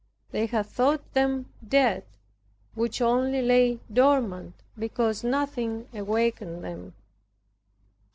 [0.31, 2.05] They had thought them dead
[2.73, 6.95] which only lay dormant because nothing awakened them.